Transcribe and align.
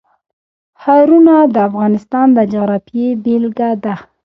ښارونه 0.81 1.35
د 1.53 1.55
افغانستان 1.69 2.27
د 2.37 2.39
جغرافیې 2.53 3.07
بېلګه 3.23 3.69
ده. 3.83 3.95